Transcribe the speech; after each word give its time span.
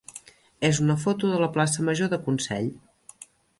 és 0.69 0.79
una 0.85 0.95
foto 1.03 1.29
de 1.35 1.43
la 1.45 1.51
plaça 1.59 1.87
major 1.91 2.11
de 2.17 2.21
Consell. 2.31 2.75